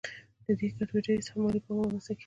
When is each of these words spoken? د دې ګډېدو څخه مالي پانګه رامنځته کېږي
د 0.45 0.47
دې 0.59 0.67
ګډېدو 0.91 1.23
څخه 1.27 1.37
مالي 1.43 1.59
پانګه 1.65 1.81
رامنځته 1.83 2.11
کېږي 2.13 2.19